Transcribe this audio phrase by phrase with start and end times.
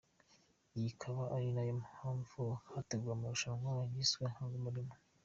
[0.75, 4.93] Iyi ikaba ari nayo mpamvu hateguwe amarushanwa yiswe ‘Hanga umurimo’.